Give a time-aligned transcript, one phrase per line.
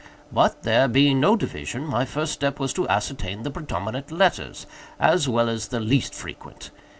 [0.31, 4.65] But, there being no division, my first step was to ascertain the predominant letters,
[4.99, 6.71] as well as the least frequent.